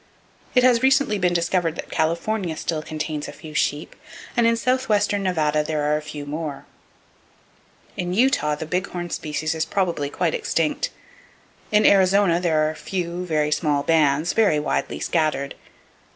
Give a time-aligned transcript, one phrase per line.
[0.55, 3.95] It has recently been discovered that California still contains a few sheep,
[4.35, 6.65] and in southwestern Nevada there are a few more.
[7.95, 10.89] In Utah, the big horn species is probably quite extinct.
[11.71, 15.53] In Arizona, there are a few very small bands, very widely scattered.